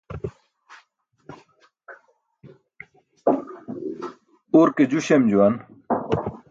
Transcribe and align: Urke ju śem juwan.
Urke 4.59 4.83
ju 4.89 4.99
śem 5.05 5.21
juwan. 5.31 5.53